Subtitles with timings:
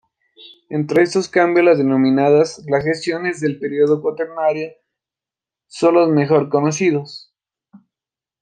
[0.71, 4.71] Entre estos cambios las denominadas glaciaciones del período Cuaternario
[5.67, 7.31] son los mejor conocidos.